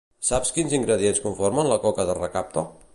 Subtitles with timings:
[0.27, 2.67] Saps quins ingredients conformen la coca de recapte?